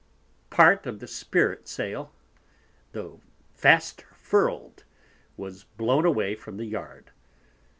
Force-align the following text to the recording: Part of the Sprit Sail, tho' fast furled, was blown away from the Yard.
Part 0.49 0.87
of 0.87 0.97
the 0.97 1.05
Sprit 1.05 1.67
Sail, 1.67 2.11
tho' 2.93 3.21
fast 3.53 4.01
furled, 4.15 4.83
was 5.37 5.65
blown 5.77 6.07
away 6.07 6.33
from 6.33 6.57
the 6.57 6.65
Yard. 6.65 7.11